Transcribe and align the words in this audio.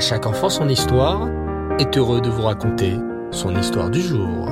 Chaque 0.00 0.24
enfant 0.24 0.48
son 0.48 0.66
histoire 0.70 1.28
est 1.78 1.98
heureux 1.98 2.22
de 2.22 2.30
vous 2.30 2.40
raconter 2.40 2.96
son 3.30 3.54
histoire 3.54 3.90
du 3.90 4.00
jour. 4.00 4.48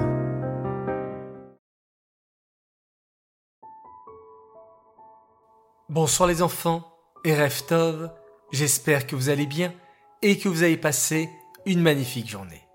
Bonsoir 5.88 6.28
les 6.28 6.42
enfants 6.42 6.84
et 7.24 7.34
Reftov, 7.34 8.10
j'espère 8.52 9.06
que 9.06 9.16
vous 9.16 9.30
allez 9.30 9.46
bien 9.46 9.72
et 10.20 10.38
que 10.38 10.50
vous 10.50 10.64
avez 10.64 10.76
passé 10.76 11.30
une 11.64 11.80
magnifique 11.80 12.28
journée. 12.28 12.68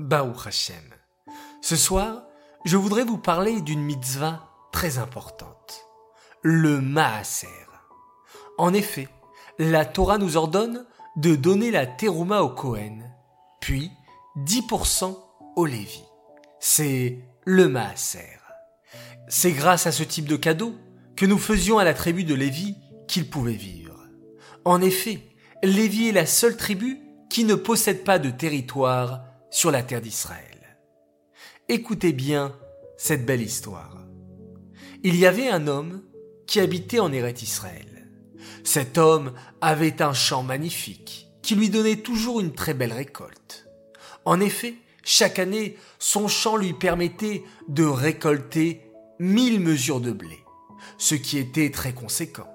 Baou 0.00 0.32
Hashem. 0.44 0.92
Ce 1.62 1.76
soir, 1.76 2.24
je 2.64 2.76
voudrais 2.76 3.04
vous 3.04 3.18
parler 3.18 3.60
d'une 3.60 3.84
mitzvah 3.84 4.48
très 4.72 4.98
importante. 4.98 5.86
Le 6.42 6.80
Maaser. 6.80 7.46
En 8.58 8.74
effet, 8.74 9.08
la 9.60 9.84
Torah 9.84 10.18
nous 10.18 10.36
ordonne 10.36 10.86
de 11.16 11.34
donner 11.34 11.70
la 11.70 11.86
terouma 11.86 12.42
au 12.42 12.50
Kohen, 12.50 13.10
puis 13.60 13.90
10% 14.46 15.16
au 15.56 15.66
Lévi. 15.66 16.02
C'est 16.60 17.18
le 17.44 17.68
Maaser. 17.68 18.38
C'est 19.28 19.52
grâce 19.52 19.86
à 19.86 19.92
ce 19.92 20.02
type 20.02 20.26
de 20.26 20.36
cadeau 20.36 20.74
que 21.16 21.26
nous 21.26 21.38
faisions 21.38 21.78
à 21.78 21.84
la 21.84 21.94
tribu 21.94 22.24
de 22.24 22.34
Lévi 22.34 22.76
qu'il 23.08 23.28
pouvait 23.28 23.52
vivre. 23.52 23.96
En 24.64 24.80
effet, 24.80 25.20
Lévi 25.62 26.08
est 26.08 26.12
la 26.12 26.26
seule 26.26 26.56
tribu 26.56 26.98
qui 27.28 27.44
ne 27.44 27.54
possède 27.54 28.04
pas 28.04 28.18
de 28.18 28.30
territoire 28.30 29.22
sur 29.50 29.70
la 29.70 29.82
terre 29.82 30.00
d'Israël. 30.00 30.78
Écoutez 31.68 32.12
bien 32.12 32.56
cette 32.96 33.24
belle 33.24 33.42
histoire. 33.42 33.96
Il 35.02 35.16
y 35.16 35.26
avait 35.26 35.48
un 35.48 35.66
homme 35.66 36.02
qui 36.46 36.60
habitait 36.60 36.98
en 36.98 37.12
Eret 37.12 37.34
Israël. 37.42 37.99
Cet 38.64 38.98
homme 38.98 39.32
avait 39.60 40.02
un 40.02 40.12
champ 40.12 40.42
magnifique 40.42 41.28
qui 41.42 41.54
lui 41.54 41.70
donnait 41.70 41.96
toujours 41.96 42.40
une 42.40 42.52
très 42.52 42.74
belle 42.74 42.92
récolte. 42.92 43.66
En 44.24 44.40
effet, 44.40 44.74
chaque 45.02 45.38
année, 45.38 45.76
son 45.98 46.28
champ 46.28 46.56
lui 46.56 46.74
permettait 46.74 47.42
de 47.68 47.84
récolter 47.84 48.82
mille 49.18 49.60
mesures 49.60 50.00
de 50.00 50.12
blé, 50.12 50.38
ce 50.98 51.14
qui 51.14 51.38
était 51.38 51.70
très 51.70 51.92
conséquent. 51.92 52.48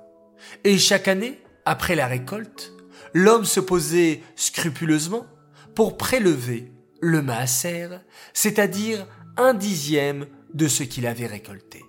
Et 0.63 0.77
chaque 0.77 1.07
année, 1.07 1.39
après 1.65 1.95
la 1.95 2.07
récolte, 2.07 2.73
l'homme 3.13 3.45
se 3.45 3.59
posait 3.59 4.21
scrupuleusement 4.35 5.25
pour 5.73 5.97
prélever 5.97 6.71
le 7.01 7.21
maaser, 7.21 7.89
c'est-à-dire 8.33 9.05
un 9.37 9.53
dixième 9.53 10.27
de 10.53 10.67
ce 10.67 10.83
qu'il 10.83 11.07
avait 11.07 11.27
récolté. 11.27 11.83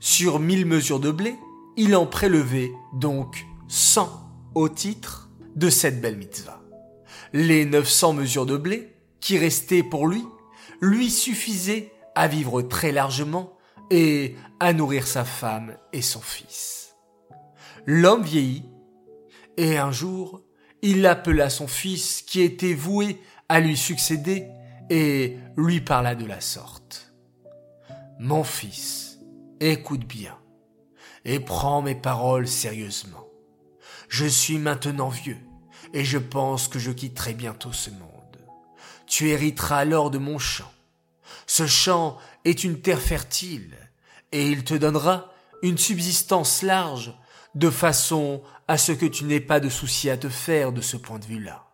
Sur 0.00 0.40
mille 0.40 0.66
mesures 0.66 1.00
de 1.00 1.10
blé, 1.10 1.34
il 1.76 1.96
en 1.96 2.06
prélevait 2.06 2.72
donc 2.92 3.46
100 3.68 4.08
au 4.54 4.68
titre 4.68 5.30
de 5.56 5.68
cette 5.70 6.00
belle 6.00 6.16
mitzvah. 6.16 6.62
Les 7.32 7.64
900 7.64 8.12
mesures 8.14 8.46
de 8.46 8.56
blé 8.56 8.94
qui 9.20 9.38
restaient 9.38 9.82
pour 9.82 10.06
lui 10.06 10.24
lui 10.80 11.10
suffisaient 11.10 11.92
à 12.14 12.28
vivre 12.28 12.62
très 12.62 12.92
largement 12.92 13.56
et 13.90 14.36
à 14.60 14.72
nourrir 14.72 15.06
sa 15.06 15.24
femme 15.24 15.76
et 15.92 16.02
son 16.02 16.20
fils. 16.20 16.94
L'homme 17.86 18.22
vieillit 18.22 18.68
et 19.56 19.78
un 19.78 19.90
jour 19.90 20.42
il 20.82 21.06
appela 21.06 21.48
son 21.48 21.66
fils 21.66 22.22
qui 22.22 22.42
était 22.42 22.74
voué 22.74 23.18
à 23.48 23.60
lui 23.60 23.76
succéder 23.76 24.48
et 24.90 25.38
lui 25.56 25.80
parla 25.80 26.14
de 26.14 26.26
la 26.26 26.40
sorte. 26.40 27.14
Mon 28.20 28.44
fils, 28.44 29.18
écoute 29.60 30.06
bien 30.06 30.36
et 31.24 31.40
prends 31.40 31.82
mes 31.82 31.94
paroles 31.94 32.48
sérieusement. 32.48 33.26
Je 34.08 34.26
suis 34.26 34.58
maintenant 34.58 35.08
vieux, 35.08 35.38
et 35.92 36.04
je 36.04 36.18
pense 36.18 36.68
que 36.68 36.78
je 36.78 36.90
quitterai 36.90 37.34
bientôt 37.34 37.72
ce 37.72 37.90
monde. 37.90 38.00
Tu 39.06 39.30
hériteras 39.30 39.78
alors 39.78 40.10
de 40.10 40.18
mon 40.18 40.38
champ. 40.38 40.70
Ce 41.46 41.66
champ 41.66 42.18
est 42.44 42.64
une 42.64 42.80
terre 42.80 43.00
fertile, 43.00 43.76
et 44.32 44.48
il 44.48 44.64
te 44.64 44.74
donnera 44.74 45.32
une 45.62 45.78
subsistance 45.78 46.62
large, 46.62 47.14
de 47.54 47.70
façon 47.70 48.42
à 48.66 48.78
ce 48.78 48.92
que 48.92 49.06
tu 49.06 49.24
n'aies 49.24 49.40
pas 49.40 49.60
de 49.60 49.68
souci 49.68 50.10
à 50.10 50.16
te 50.16 50.28
faire 50.28 50.72
de 50.72 50.80
ce 50.80 50.96
point 50.96 51.18
de 51.18 51.24
vue-là. 51.24 51.68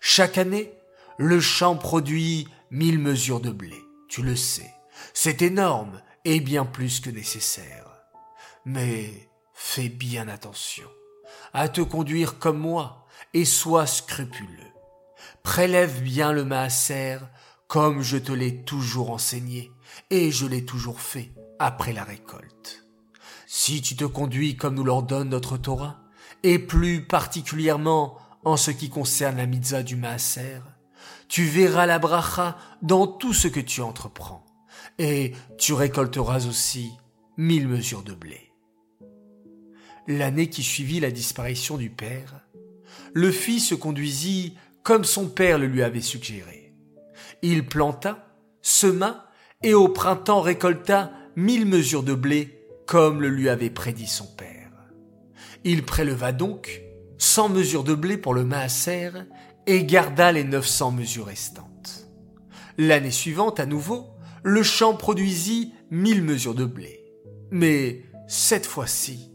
Chaque 0.00 0.38
année, 0.38 0.72
le 1.18 1.40
champ 1.40 1.76
produit 1.76 2.48
mille 2.70 2.98
mesures 2.98 3.40
de 3.40 3.50
blé, 3.50 3.80
tu 4.08 4.22
le 4.22 4.36
sais. 4.36 4.72
C'est 5.12 5.42
énorme 5.42 6.00
et 6.24 6.40
bien 6.40 6.64
plus 6.64 7.00
que 7.00 7.10
nécessaire. 7.10 7.93
Mais 8.66 9.28
fais 9.52 9.90
bien 9.90 10.26
attention 10.28 10.88
à 11.52 11.68
te 11.68 11.82
conduire 11.82 12.38
comme 12.38 12.58
moi 12.58 13.06
et 13.34 13.44
sois 13.44 13.86
scrupuleux. 13.86 14.48
Prélève 15.42 16.02
bien 16.02 16.32
le 16.32 16.44
maaser 16.44 17.18
comme 17.68 18.00
je 18.00 18.16
te 18.16 18.32
l'ai 18.32 18.64
toujours 18.64 19.10
enseigné 19.10 19.70
et 20.10 20.30
je 20.30 20.46
l'ai 20.46 20.64
toujours 20.64 21.00
fait 21.00 21.34
après 21.58 21.92
la 21.92 22.04
récolte. 22.04 22.86
Si 23.46 23.82
tu 23.82 23.96
te 23.96 24.04
conduis 24.04 24.56
comme 24.56 24.74
nous 24.74 24.84
l'ordonne 24.84 25.28
notre 25.28 25.58
Torah, 25.58 26.00
et 26.42 26.58
plus 26.58 27.06
particulièrement 27.06 28.18
en 28.44 28.56
ce 28.56 28.70
qui 28.70 28.88
concerne 28.88 29.36
la 29.36 29.46
mitzvah 29.46 29.82
du 29.82 29.96
maaser, 29.96 30.60
tu 31.28 31.44
verras 31.44 31.86
la 31.86 31.98
bracha 31.98 32.56
dans 32.82 33.06
tout 33.06 33.34
ce 33.34 33.48
que 33.48 33.60
tu 33.60 33.80
entreprends, 33.82 34.44
et 34.98 35.32
tu 35.58 35.72
récolteras 35.72 36.46
aussi 36.46 36.92
mille 37.36 37.68
mesures 37.68 38.02
de 38.02 38.14
blé 38.14 38.53
l'année 40.06 40.48
qui 40.48 40.62
suivit 40.62 41.00
la 41.00 41.10
disparition 41.10 41.76
du 41.76 41.90
père, 41.90 42.46
le 43.12 43.30
fils 43.30 43.68
se 43.68 43.74
conduisit 43.74 44.56
comme 44.82 45.04
son 45.04 45.28
père 45.28 45.58
le 45.58 45.66
lui 45.66 45.82
avait 45.82 46.00
suggéré. 46.00 46.74
Il 47.42 47.66
planta, 47.66 48.26
sema 48.62 49.30
et 49.62 49.74
au 49.74 49.88
printemps 49.88 50.40
récolta 50.40 51.12
mille 51.36 51.66
mesures 51.66 52.02
de 52.02 52.14
blé 52.14 52.60
comme 52.86 53.22
le 53.22 53.28
lui 53.28 53.48
avait 53.48 53.70
prédit 53.70 54.06
son 54.06 54.26
père. 54.26 54.70
Il 55.64 55.84
préleva 55.84 56.32
donc 56.32 56.82
cent 57.18 57.48
mesures 57.48 57.84
de 57.84 57.94
blé 57.94 58.18
pour 58.18 58.34
le 58.34 58.44
maaser 58.44 59.10
et 59.66 59.84
garda 59.84 60.32
les 60.32 60.44
neuf 60.44 60.66
cents 60.66 60.90
mesures 60.90 61.26
restantes. 61.26 62.08
L'année 62.76 63.10
suivante, 63.10 63.60
à 63.60 63.66
nouveau, 63.66 64.10
le 64.42 64.62
champ 64.62 64.94
produisit 64.94 65.72
mille 65.90 66.22
mesures 66.22 66.54
de 66.54 66.66
blé. 66.66 67.00
Mais 67.50 68.02
cette 68.28 68.66
fois-ci, 68.66 69.33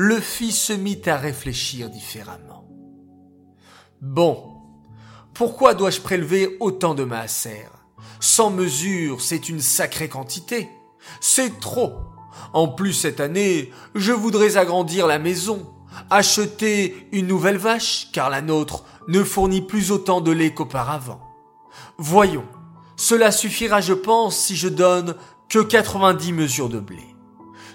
le 0.00 0.20
fils 0.20 0.56
se 0.56 0.72
mit 0.72 1.02
à 1.06 1.16
réfléchir 1.16 1.90
différemment. 1.90 2.68
Bon, 4.00 4.62
pourquoi 5.34 5.74
dois-je 5.74 6.00
prélever 6.00 6.56
autant 6.60 6.94
de 6.94 7.02
maaser? 7.02 7.66
Sans 8.20 8.50
mesure, 8.50 9.20
c'est 9.20 9.48
une 9.48 9.60
sacrée 9.60 10.08
quantité. 10.08 10.68
C'est 11.20 11.58
trop. 11.58 11.94
En 12.52 12.68
plus, 12.68 12.92
cette 12.92 13.18
année, 13.18 13.72
je 13.96 14.12
voudrais 14.12 14.56
agrandir 14.56 15.08
la 15.08 15.18
maison, 15.18 15.66
acheter 16.10 17.08
une 17.10 17.26
nouvelle 17.26 17.58
vache, 17.58 18.08
car 18.12 18.30
la 18.30 18.40
nôtre 18.40 18.84
ne 19.08 19.24
fournit 19.24 19.62
plus 19.62 19.90
autant 19.90 20.20
de 20.20 20.30
lait 20.30 20.54
qu'auparavant. 20.54 21.20
Voyons, 21.98 22.46
cela 22.96 23.32
suffira, 23.32 23.80
je 23.80 23.94
pense, 23.94 24.36
si 24.36 24.54
je 24.54 24.68
donne 24.68 25.16
que 25.48 25.58
90 25.58 26.32
mesures 26.34 26.68
de 26.68 26.78
blé 26.78 27.17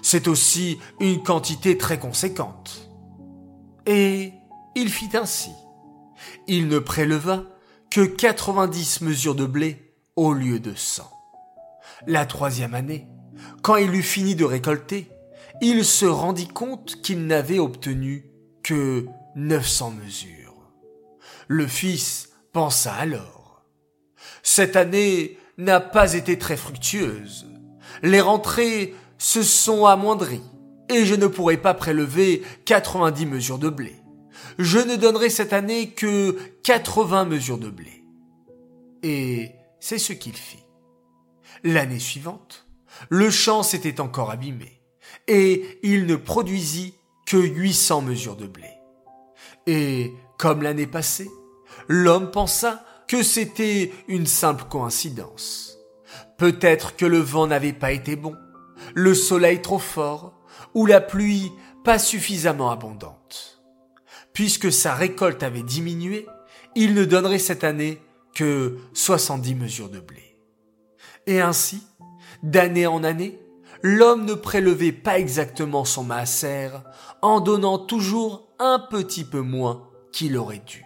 c'est 0.04 0.28
aussi 0.28 0.78
une 1.00 1.22
quantité 1.22 1.78
très 1.78 1.98
conséquente. 1.98 2.90
Et 3.86 4.34
il 4.74 4.90
fit 4.90 5.16
ainsi. 5.16 5.50
Il 6.46 6.68
ne 6.68 6.78
préleva 6.78 7.44
que 7.90 8.04
90 8.04 9.00
mesures 9.00 9.34
de 9.34 9.46
blé 9.46 9.94
au 10.14 10.34
lieu 10.34 10.60
de 10.60 10.74
100. 10.74 11.10
La 12.06 12.26
troisième 12.26 12.74
année, 12.74 13.08
quand 13.62 13.76
il 13.76 13.94
eut 13.94 14.02
fini 14.02 14.34
de 14.34 14.44
récolter, 14.44 15.08
il 15.62 15.86
se 15.86 16.04
rendit 16.04 16.48
compte 16.48 17.00
qu'il 17.00 17.26
n'avait 17.26 17.58
obtenu 17.58 18.26
que 18.62 19.06
900 19.36 19.92
mesures. 20.04 20.70
Le 21.48 21.66
fils 21.66 22.28
pensa 22.52 22.92
alors. 22.92 23.64
Cette 24.42 24.76
année 24.76 25.38
n'a 25.56 25.80
pas 25.80 26.12
été 26.12 26.38
très 26.38 26.58
fructueuse. 26.58 27.46
Les 28.02 28.20
rentrées 28.20 28.94
se 29.24 29.42
sont 29.42 29.86
amoindris, 29.86 30.42
et 30.90 31.06
je 31.06 31.14
ne 31.14 31.26
pourrai 31.26 31.56
pas 31.56 31.72
prélever 31.72 32.42
90 32.66 33.24
mesures 33.24 33.58
de 33.58 33.70
blé. 33.70 33.96
Je 34.58 34.78
ne 34.78 34.96
donnerai 34.96 35.30
cette 35.30 35.54
année 35.54 35.92
que 35.92 36.36
80 36.62 37.24
mesures 37.24 37.56
de 37.56 37.70
blé. 37.70 38.04
Et 39.02 39.52
c'est 39.80 39.96
ce 39.96 40.12
qu'il 40.12 40.36
fit. 40.36 40.62
L'année 41.62 42.00
suivante, 42.00 42.66
le 43.08 43.30
champ 43.30 43.62
s'était 43.62 43.98
encore 43.98 44.30
abîmé, 44.30 44.82
et 45.26 45.78
il 45.82 46.04
ne 46.04 46.16
produisit 46.16 46.92
que 47.26 47.38
800 47.38 48.02
mesures 48.02 48.36
de 48.36 48.46
blé. 48.46 48.68
Et, 49.66 50.12
comme 50.38 50.60
l'année 50.60 50.86
passée, 50.86 51.30
l'homme 51.88 52.30
pensa 52.30 52.84
que 53.08 53.22
c'était 53.22 53.90
une 54.06 54.26
simple 54.26 54.64
coïncidence. 54.64 55.78
Peut-être 56.36 56.94
que 56.94 57.06
le 57.06 57.20
vent 57.20 57.46
n'avait 57.46 57.72
pas 57.72 57.92
été 57.92 58.16
bon, 58.16 58.36
le 58.94 59.14
soleil 59.14 59.60
trop 59.60 59.78
fort 59.78 60.32
ou 60.72 60.86
la 60.86 61.00
pluie 61.00 61.52
pas 61.84 61.98
suffisamment 61.98 62.70
abondante. 62.70 63.62
Puisque 64.32 64.72
sa 64.72 64.94
récolte 64.94 65.42
avait 65.42 65.62
diminué, 65.62 66.26
il 66.74 66.94
ne 66.94 67.04
donnerait 67.04 67.38
cette 67.38 67.64
année 67.64 68.00
que 68.34 68.78
70 68.94 69.54
mesures 69.54 69.90
de 69.90 70.00
blé. 70.00 70.40
Et 71.26 71.40
ainsi, 71.40 71.82
d'année 72.42 72.86
en 72.86 73.04
année, 73.04 73.38
l'homme 73.82 74.24
ne 74.24 74.34
prélevait 74.34 74.92
pas 74.92 75.18
exactement 75.18 75.84
son 75.84 76.04
maaser 76.04 76.70
en 77.22 77.40
donnant 77.40 77.78
toujours 77.78 78.48
un 78.58 78.78
petit 78.78 79.24
peu 79.24 79.40
moins 79.40 79.88
qu'il 80.12 80.36
aurait 80.36 80.62
dû. 80.66 80.84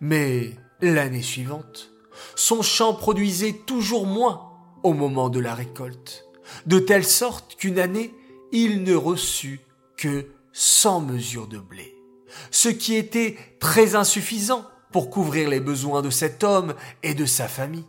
Mais 0.00 0.56
l'année 0.80 1.22
suivante, 1.22 1.90
son 2.36 2.62
champ 2.62 2.94
produisait 2.94 3.62
toujours 3.66 4.06
moins 4.06 4.52
au 4.82 4.92
moment 4.92 5.30
de 5.30 5.40
la 5.40 5.54
récolte, 5.54 6.26
de 6.66 6.78
telle 6.78 7.04
sorte 7.04 7.56
qu'une 7.56 7.78
année, 7.78 8.14
il 8.52 8.82
ne 8.82 8.94
reçut 8.94 9.60
que 9.96 10.26
100 10.52 11.00
mesures 11.00 11.48
de 11.48 11.58
blé, 11.58 11.96
ce 12.50 12.68
qui 12.68 12.94
était 12.94 13.36
très 13.60 13.94
insuffisant 13.96 14.64
pour 14.92 15.10
couvrir 15.10 15.48
les 15.48 15.60
besoins 15.60 16.02
de 16.02 16.10
cet 16.10 16.44
homme 16.44 16.74
et 17.02 17.14
de 17.14 17.26
sa 17.26 17.48
famille. 17.48 17.86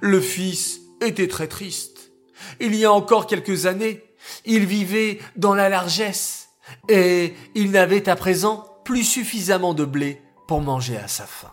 Le 0.00 0.20
fils 0.20 0.80
était 1.00 1.28
très 1.28 1.48
triste. 1.48 2.12
Il 2.60 2.74
y 2.74 2.84
a 2.84 2.92
encore 2.92 3.26
quelques 3.26 3.66
années, 3.66 4.04
il 4.44 4.66
vivait 4.66 5.20
dans 5.36 5.54
la 5.54 5.68
largesse 5.68 6.50
et 6.88 7.34
il 7.54 7.70
n'avait 7.70 8.08
à 8.08 8.16
présent 8.16 8.66
plus 8.84 9.04
suffisamment 9.04 9.74
de 9.74 9.84
blé 9.84 10.20
pour 10.46 10.60
manger 10.60 10.96
à 10.96 11.08
sa 11.08 11.26
faim. 11.26 11.52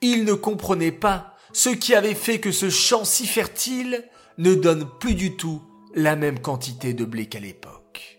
Il 0.00 0.24
ne 0.24 0.34
comprenait 0.34 0.92
pas 0.92 1.36
ce 1.52 1.70
qui 1.70 1.94
avait 1.94 2.14
fait 2.14 2.40
que 2.40 2.52
ce 2.52 2.70
champ 2.70 3.04
si 3.04 3.26
fertile 3.26 4.04
ne 4.38 4.54
donne 4.54 4.88
plus 4.98 5.14
du 5.14 5.36
tout 5.36 5.62
la 5.94 6.16
même 6.16 6.38
quantité 6.40 6.94
de 6.94 7.04
blé 7.04 7.26
qu'à 7.26 7.40
l'époque. 7.40 8.18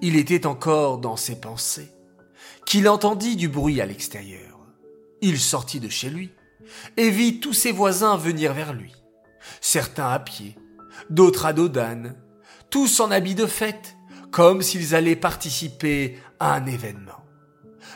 Il 0.00 0.16
était 0.16 0.46
encore 0.46 0.98
dans 0.98 1.16
ses 1.16 1.40
pensées 1.40 1.90
qu'il 2.66 2.88
entendit 2.88 3.36
du 3.36 3.48
bruit 3.48 3.80
à 3.80 3.86
l'extérieur. 3.86 4.58
Il 5.22 5.38
sortit 5.38 5.80
de 5.80 5.88
chez 5.88 6.10
lui 6.10 6.32
et 6.96 7.10
vit 7.10 7.40
tous 7.40 7.52
ses 7.52 7.72
voisins 7.72 8.16
venir 8.16 8.52
vers 8.52 8.72
lui, 8.72 8.92
certains 9.60 10.08
à 10.08 10.18
pied, 10.18 10.56
d'autres 11.10 11.46
à 11.46 11.52
dos 11.52 11.68
d'âne, 11.68 12.16
tous 12.70 13.00
en 13.00 13.10
habits 13.10 13.34
de 13.34 13.46
fête, 13.46 13.96
comme 14.32 14.62
s'ils 14.62 14.94
allaient 14.94 15.16
participer 15.16 16.18
à 16.40 16.54
un 16.54 16.66
événement. 16.66 17.24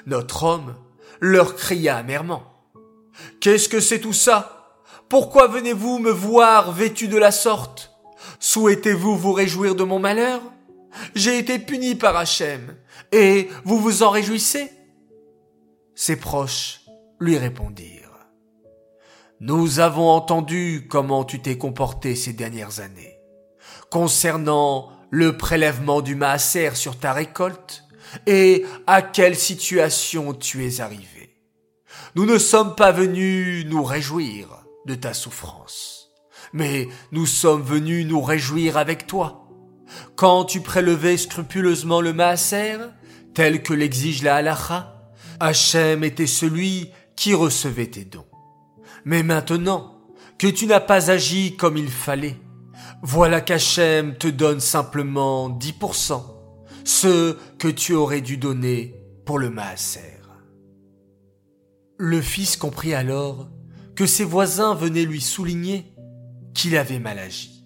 Notre 0.06 0.44
homme 0.44 0.76
leur 1.20 1.56
cria 1.56 1.96
amèrement. 1.96 2.44
Qu'est-ce 3.40 3.68
que 3.68 3.80
c'est 3.80 4.00
tout 4.00 4.12
ça? 4.12 4.59
Pourquoi 5.10 5.48
venez-vous 5.48 5.98
me 5.98 6.12
voir 6.12 6.70
vêtu 6.70 7.08
de 7.08 7.18
la 7.18 7.32
sorte? 7.32 7.98
Souhaitez-vous 8.38 9.16
vous 9.16 9.32
réjouir 9.32 9.74
de 9.74 9.82
mon 9.82 9.98
malheur? 9.98 10.40
J'ai 11.16 11.36
été 11.36 11.58
puni 11.58 11.96
par 11.96 12.16
Hachem, 12.16 12.76
et 13.10 13.48
vous 13.64 13.80
vous 13.80 14.04
en 14.04 14.10
réjouissez? 14.10 14.70
Ses 15.96 16.14
proches 16.14 16.82
lui 17.18 17.36
répondirent. 17.36 18.28
Nous 19.40 19.80
avons 19.80 20.08
entendu 20.08 20.86
comment 20.88 21.24
tu 21.24 21.42
t'es 21.42 21.58
comporté 21.58 22.14
ces 22.14 22.32
dernières 22.32 22.78
années. 22.78 23.18
Concernant 23.90 24.92
le 25.10 25.36
prélèvement 25.36 26.02
du 26.02 26.14
maaser 26.14 26.76
sur 26.76 27.00
ta 27.00 27.12
récolte, 27.12 27.82
et 28.28 28.64
à 28.86 29.02
quelle 29.02 29.36
situation 29.36 30.34
tu 30.34 30.64
es 30.68 30.80
arrivé. 30.80 31.36
Nous 32.14 32.26
ne 32.26 32.38
sommes 32.38 32.76
pas 32.76 32.92
venus 32.92 33.66
nous 33.66 33.82
réjouir 33.82 34.60
de 34.86 34.94
ta 34.94 35.14
souffrance, 35.14 36.08
mais 36.52 36.88
nous 37.12 37.26
sommes 37.26 37.62
venus 37.62 38.06
nous 38.06 38.20
réjouir 38.20 38.76
avec 38.76 39.06
toi. 39.06 39.48
Quand 40.16 40.44
tu 40.44 40.60
prélevais 40.60 41.16
scrupuleusement 41.16 42.00
le 42.00 42.12
maaser, 42.12 42.78
tel 43.34 43.62
que 43.62 43.74
l'exige 43.74 44.22
la 44.22 44.36
halacha, 44.36 45.12
Hachem 45.40 46.04
était 46.04 46.26
celui 46.26 46.90
qui 47.16 47.34
recevait 47.34 47.86
tes 47.86 48.04
dons. 48.04 48.26
Mais 49.04 49.22
maintenant 49.22 50.00
que 50.38 50.46
tu 50.46 50.66
n'as 50.66 50.80
pas 50.80 51.10
agi 51.10 51.56
comme 51.56 51.76
il 51.76 51.90
fallait, 51.90 52.36
voilà 53.02 53.40
qu'Hachem 53.40 54.16
te 54.16 54.28
donne 54.28 54.60
simplement 54.60 55.50
10%, 55.50 56.22
ce 56.84 57.36
que 57.58 57.68
tu 57.68 57.94
aurais 57.94 58.20
dû 58.20 58.36
donner 58.36 58.94
pour 59.24 59.38
le 59.38 59.50
maaser. 59.50 60.20
Le 62.02 62.22
fils 62.22 62.56
comprit 62.56 62.94
alors 62.94 63.48
que 63.96 64.06
ses 64.06 64.24
voisins 64.24 64.74
venaient 64.74 65.04
lui 65.04 65.20
souligner 65.20 65.94
qu'il 66.54 66.76
avait 66.76 66.98
mal 66.98 67.18
agi. 67.18 67.64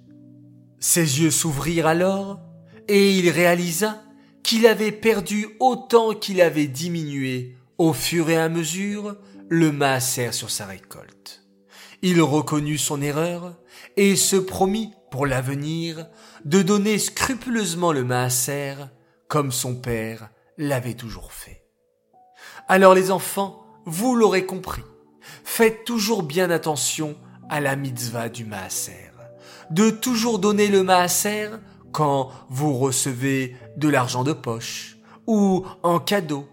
Ses 0.78 1.20
yeux 1.20 1.30
s'ouvrirent 1.30 1.86
alors 1.86 2.40
et 2.88 3.16
il 3.16 3.30
réalisa 3.30 4.02
qu'il 4.42 4.66
avait 4.66 4.92
perdu 4.92 5.48
autant 5.58 6.12
qu'il 6.14 6.40
avait 6.40 6.66
diminué 6.66 7.56
au 7.78 7.92
fur 7.92 8.28
et 8.30 8.36
à 8.36 8.48
mesure 8.48 9.16
le 9.48 9.72
maaser 9.72 10.32
sur 10.32 10.50
sa 10.50 10.66
récolte. 10.66 11.42
Il 12.02 12.20
reconnut 12.20 12.78
son 12.78 13.00
erreur 13.00 13.56
et 13.96 14.16
se 14.16 14.36
promit 14.36 14.92
pour 15.10 15.26
l'avenir 15.26 16.06
de 16.44 16.60
donner 16.60 16.98
scrupuleusement 16.98 17.92
le 17.92 18.04
maaser 18.04 18.74
comme 19.28 19.52
son 19.52 19.76
père 19.76 20.28
l'avait 20.58 20.94
toujours 20.94 21.32
fait. 21.32 21.64
Alors 22.68 22.94
les 22.94 23.10
enfants, 23.10 23.64
vous 23.86 24.14
l'aurez 24.14 24.44
compris, 24.44 24.82
faites 25.44 25.84
toujours 25.84 26.22
bien 26.22 26.50
attention 26.50 27.16
à 27.48 27.60
la 27.60 27.76
mitzvah 27.76 28.28
du 28.28 28.44
maaser, 28.44 29.10
de 29.70 29.90
toujours 29.90 30.38
donner 30.38 30.68
le 30.68 30.82
maaser 30.82 31.50
quand 31.92 32.30
vous 32.48 32.76
recevez 32.76 33.56
de 33.76 33.88
l'argent 33.88 34.24
de 34.24 34.32
poche 34.32 34.96
ou 35.26 35.64
en 35.82 35.98
cadeau 35.98 36.48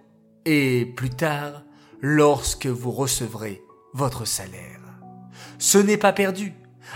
et 0.46 0.86
plus 0.86 1.10
tard 1.10 1.64
lorsque 2.02 2.68
vous 2.68 2.92
recevrez 2.92 3.62
votre 3.94 4.26
salaire. 4.26 4.80
Ce 5.60 5.78
n'est 5.78 5.98
pas 5.98 6.14
perdu. 6.14 6.54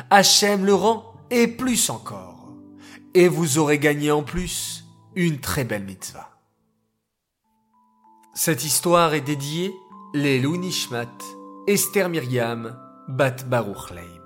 Hachem 0.10 0.66
le 0.66 0.74
rend 0.74 1.14
et 1.30 1.48
plus 1.48 1.90
encore. 1.90 2.54
Et 3.14 3.28
vous 3.28 3.58
aurez 3.58 3.80
gagné 3.80 4.12
en 4.12 4.24
plus 4.24 4.86
une 5.16 5.40
très 5.40 5.64
belle 5.64 5.86
mitzvah. 5.86 6.32
Cette 8.34 8.66
histoire 8.66 9.14
est 9.14 9.22
dédiée 9.22 9.74
les 10.14 10.40
Nishmat, 10.42 11.08
Esther 11.68 12.10
Myriam, 12.10 12.78
Bat 13.08 13.38
Baruch 13.48 13.90
Leib. 13.90 14.22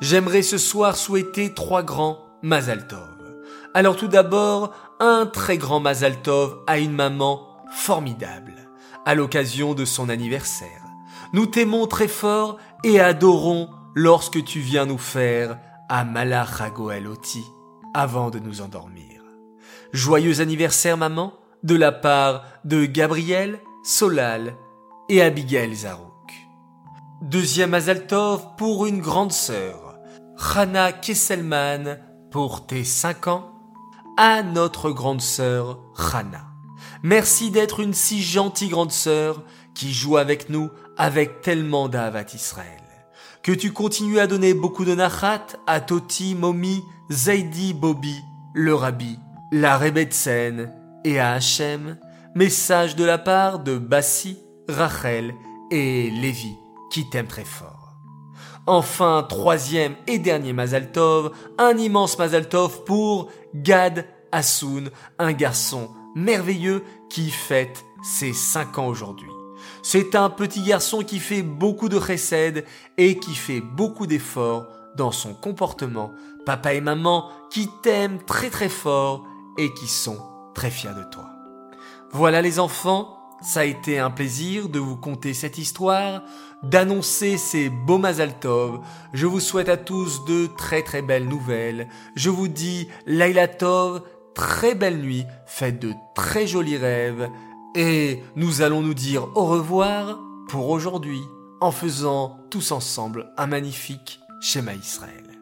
J'aimerais 0.00 0.42
ce 0.42 0.56
soir 0.56 0.96
souhaiter 0.96 1.52
trois 1.52 1.82
grands 1.82 2.26
Mazal 2.42 2.86
Tov. 2.86 3.00
Alors 3.74 3.96
tout 3.96 4.06
d'abord, 4.06 4.72
un 5.00 5.26
très 5.26 5.58
grand 5.58 5.80
Mazal 5.80 6.22
Tov 6.22 6.58
à 6.68 6.78
une 6.78 6.92
maman 6.92 7.48
formidable 7.72 8.54
à 9.04 9.16
l'occasion 9.16 9.74
de 9.74 9.84
son 9.84 10.08
anniversaire. 10.08 10.84
Nous 11.32 11.46
t'aimons 11.46 11.88
très 11.88 12.06
fort 12.06 12.58
et 12.84 13.00
adorons 13.00 13.68
lorsque 13.96 14.44
tu 14.44 14.60
viens 14.60 14.86
nous 14.86 14.98
faire 14.98 15.58
à 15.88 16.04
Oti 16.04 17.44
avant 17.94 18.30
de 18.30 18.38
nous 18.38 18.60
endormir. 18.60 19.22
Joyeux 19.92 20.40
anniversaire 20.40 20.96
maman 20.96 21.32
de 21.64 21.74
la 21.74 21.90
part 21.90 22.44
de 22.64 22.84
Gabriel, 22.84 23.58
Solal 23.82 24.54
et 25.08 25.20
Abigail 25.20 25.74
Zarouk. 25.74 26.13
Deuxième 27.24 27.72
Azaltov 27.72 28.48
pour 28.58 28.84
une 28.84 29.00
grande 29.00 29.32
sœur, 29.32 29.96
Hana 30.54 30.92
Kesselman 30.92 31.98
pour 32.30 32.66
tes 32.66 32.84
cinq 32.84 33.28
ans, 33.28 33.50
à 34.18 34.42
notre 34.42 34.90
grande 34.90 35.22
sœur 35.22 35.80
Hana. 35.96 36.44
Merci 37.02 37.50
d'être 37.50 37.80
une 37.80 37.94
si 37.94 38.20
gentille 38.22 38.68
grande 38.68 38.92
sœur 38.92 39.42
qui 39.72 39.94
joue 39.94 40.18
avec 40.18 40.50
nous 40.50 40.68
avec 40.98 41.40
tellement 41.40 41.88
d'Avat 41.88 42.26
Israël. 42.34 42.82
Que 43.42 43.52
tu 43.52 43.72
continues 43.72 44.18
à 44.18 44.26
donner 44.26 44.52
beaucoup 44.52 44.84
de 44.84 44.94
nachat 44.94 45.46
à 45.66 45.80
Toti, 45.80 46.34
Momi, 46.34 46.82
Zaidi, 47.10 47.72
Bobby, 47.72 48.20
le 48.52 48.74
Rabbi, 48.74 49.18
la 49.50 49.78
Rebetsen 49.78 50.74
et 51.04 51.18
à 51.18 51.32
Hachem, 51.32 51.96
message 52.34 52.96
de 52.96 53.04
la 53.04 53.16
part 53.16 53.60
de 53.60 53.78
Bassi, 53.78 54.36
Rachel 54.68 55.34
et 55.70 56.10
Lévi 56.10 56.58
qui 56.90 57.08
t'aiment 57.08 57.26
très 57.26 57.44
fort. 57.44 57.94
Enfin, 58.66 59.26
troisième 59.28 59.94
et 60.06 60.18
dernier 60.18 60.52
Mazaltov, 60.52 61.32
un 61.58 61.76
immense 61.76 62.18
Mazaltov 62.18 62.84
pour 62.84 63.30
Gad 63.54 64.06
Hassoun, 64.32 64.90
un 65.18 65.32
garçon 65.32 65.90
merveilleux 66.14 66.82
qui 67.10 67.30
fête 67.30 67.84
ses 68.02 68.32
5 68.32 68.78
ans 68.78 68.86
aujourd'hui. 68.86 69.30
C'est 69.82 70.14
un 70.14 70.30
petit 70.30 70.62
garçon 70.62 71.02
qui 71.02 71.18
fait 71.18 71.42
beaucoup 71.42 71.90
de 71.90 72.00
chesed 72.00 72.64
et 72.96 73.18
qui 73.18 73.34
fait 73.34 73.60
beaucoup 73.60 74.06
d'efforts 74.06 74.66
dans 74.96 75.12
son 75.12 75.34
comportement. 75.34 76.12
Papa 76.46 76.74
et 76.74 76.80
maman 76.80 77.30
qui 77.50 77.68
t'aiment 77.82 78.22
très 78.22 78.50
très 78.50 78.68
fort 78.68 79.24
et 79.58 79.72
qui 79.74 79.86
sont 79.86 80.18
très 80.54 80.70
fiers 80.70 80.94
de 80.94 81.04
toi. 81.10 81.26
Voilà 82.12 82.42
les 82.42 82.60
enfants, 82.60 83.13
ça 83.44 83.60
a 83.60 83.64
été 83.64 83.98
un 83.98 84.10
plaisir 84.10 84.68
de 84.68 84.78
vous 84.78 84.96
conter 84.96 85.34
cette 85.34 85.58
histoire, 85.58 86.22
d'annoncer 86.62 87.36
ces 87.36 87.68
beaux 87.68 87.98
Mazaltov. 87.98 88.80
Je 89.12 89.26
vous 89.26 89.40
souhaite 89.40 89.68
à 89.68 89.76
tous 89.76 90.24
de 90.24 90.46
très 90.46 90.82
très 90.82 91.02
belles 91.02 91.28
nouvelles. 91.28 91.88
Je 92.16 92.30
vous 92.30 92.48
dis 92.48 92.88
Laila 93.06 93.48
Tov, 93.48 94.02
très 94.34 94.74
belle 94.74 94.98
nuit, 94.98 95.24
faites 95.46 95.78
de 95.78 95.92
très 96.14 96.46
jolis 96.46 96.78
rêves, 96.78 97.28
et 97.74 98.22
nous 98.34 98.62
allons 98.62 98.80
nous 98.80 98.94
dire 98.94 99.28
au 99.36 99.44
revoir 99.44 100.18
pour 100.48 100.70
aujourd'hui 100.70 101.20
en 101.60 101.70
faisant 101.70 102.38
tous 102.50 102.72
ensemble 102.72 103.30
un 103.36 103.46
magnifique 103.46 104.20
schéma 104.40 104.74
Israël. 104.74 105.33